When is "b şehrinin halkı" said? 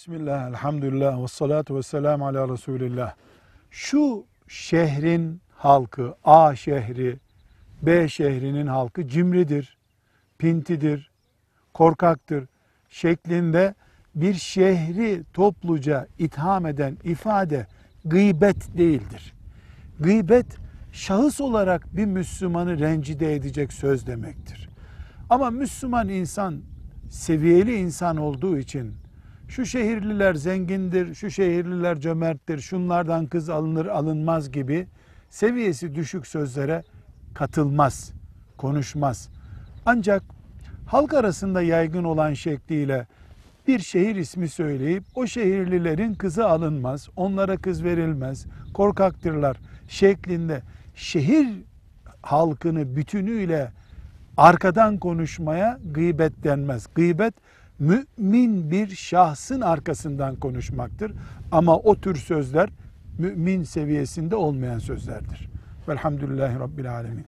7.82-9.08